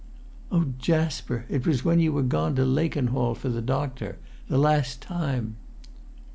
[0.51, 5.57] "Oh, Jasper, it was when you were gone to Lakenhall for the doctor—that last time!"